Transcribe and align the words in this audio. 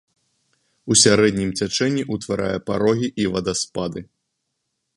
У 0.93 0.95
сярэднім 1.01 1.51
цячэнні 1.59 2.03
ўтварае 2.15 2.57
парогі 2.69 3.07
і 3.25 3.31
вадаспады. 3.35 3.99